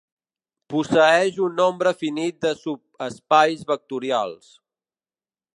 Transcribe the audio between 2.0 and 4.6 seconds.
finit de subespais vectorials.